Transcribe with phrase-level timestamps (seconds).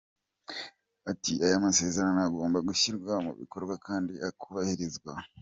[1.11, 5.11] Ati “aya masezerano agomba gushyirwa mu bikorwa kandi akubahirizwa.”